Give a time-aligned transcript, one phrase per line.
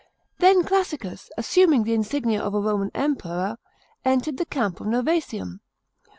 [0.03, 0.07] §8.
[0.39, 3.59] Then Classicus, assuming the insignia of a Roman Emperor,
[4.03, 5.59] entered the camp of Novsesium.